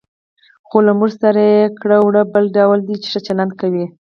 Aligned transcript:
خو 0.67 0.77
له 0.87 0.91
موږ 0.99 1.11
سره 1.23 1.41
یې 1.53 1.63
کړه 1.81 1.97
وړه 2.01 2.21
بل 2.33 2.45
ډول 2.57 2.79
دي، 2.87 2.95
چې 3.01 3.07
ښه 3.13 3.19
چلند 3.27 3.51
کوي. 3.61 3.85